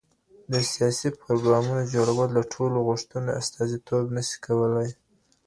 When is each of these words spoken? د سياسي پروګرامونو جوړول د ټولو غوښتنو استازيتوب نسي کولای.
د 0.51 0.53
سياسي 0.71 1.09
پروګرامونو 1.21 1.83
جوړول 1.93 2.29
د 2.33 2.39
ټولو 2.53 2.77
غوښتنو 2.87 3.29
استازيتوب 3.41 4.03
نسي 4.15 4.37
کولای. 4.45 4.89